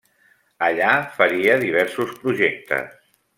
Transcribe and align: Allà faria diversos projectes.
Allà 0.67 0.93
faria 1.17 1.59
diversos 1.65 2.17
projectes. 2.25 2.99